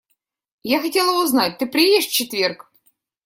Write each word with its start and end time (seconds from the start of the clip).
Я 0.63 0.81
хотела 0.81 1.23
узнать, 1.23 1.59
ты 1.59 1.67
приедешь 1.67 2.07
в 2.07 2.11
четверг? 2.13 2.71